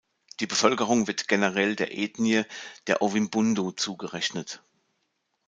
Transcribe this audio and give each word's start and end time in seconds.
Die 0.39 0.47
Bevölkerung 0.47 1.05
wird 1.05 1.27
generell 1.27 1.75
der 1.75 1.95
Ethnie 1.95 2.41
der 2.87 3.03
Ovimbundu 3.03 3.69
zugerechnet. 3.69 4.63